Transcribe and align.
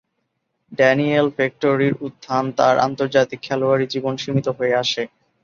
Daniel 0.71 1.27
ভেট্টোরি’র 1.37 1.95
উত্থানে 2.01 2.49
তার 2.59 2.75
আন্তর্জাতিক 2.87 3.39
খেলোয়াড়ী 3.43 3.85
জীবন 3.93 4.13
সীমিত 4.17 4.47
হয়ে 4.57 4.75
আসে। 4.83 5.03